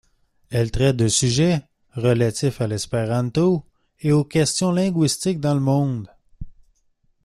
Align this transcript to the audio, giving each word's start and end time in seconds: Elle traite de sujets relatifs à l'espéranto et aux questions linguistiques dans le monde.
Elle 0.49 0.71
traite 0.71 0.97
de 0.97 1.07
sujets 1.07 1.61
relatifs 1.93 2.59
à 2.59 2.65
l'espéranto 2.65 3.63
et 3.99 4.11
aux 4.11 4.23
questions 4.23 4.71
linguistiques 4.71 5.39
dans 5.39 5.53
le 5.53 5.59
monde. 5.59 6.07